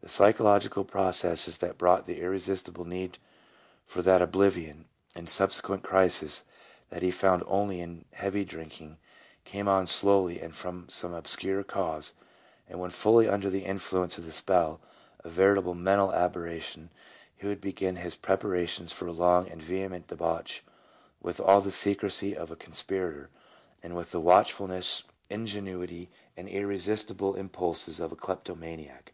The 0.00 0.14
psychological 0.14 0.84
processes 0.84 1.58
that 1.58 1.76
brought 1.76 2.06
the 2.06 2.20
irresistible 2.20 2.84
need 2.84 3.18
for 3.84 4.00
that 4.02 4.22
oblivion 4.22 4.86
and 5.16 5.28
subsequent 5.28 5.82
crisis 5.82 6.44
that 6.88 7.02
he 7.02 7.10
found 7.10 7.42
only 7.48 7.80
in 7.80 8.04
heavy 8.12 8.44
drinking 8.44 8.98
came 9.44 9.66
on 9.66 9.88
slowly 9.88 10.40
and 10.40 10.54
from 10.54 10.88
some 10.88 11.12
obscure 11.12 11.64
cause, 11.64 12.14
and 12.68 12.78
when 12.78 12.90
fully 12.90 13.28
under 13.28 13.50
the 13.50 13.64
influence 13.64 14.16
of 14.16 14.24
the 14.24 14.30
spell— 14.30 14.80
a 15.24 15.28
veritable 15.28 15.74
mental 15.74 16.12
aberration— 16.12 16.90
he 17.36 17.48
would 17.48 17.60
begin 17.60 17.96
his 17.96 18.14
preparations 18.16 18.92
for 18.92 19.08
a 19.08 19.12
long 19.12 19.48
and 19.50 19.60
vehement 19.60 20.06
debauch 20.06 20.62
with 21.20 21.40
all 21.40 21.60
the 21.60 21.72
secrecy 21.72 22.36
of 22.36 22.52
a 22.52 22.56
conspirator, 22.56 23.30
and 23.82 23.96
with 23.96 24.12
the 24.12 24.20
watchfulness, 24.20 25.02
ingenuity, 25.28 26.08
and 26.36 26.48
irresistible 26.48 27.34
impulses 27.34 27.98
of 27.98 28.12
a 28.12 28.16
kleptomaniac. 28.16 29.12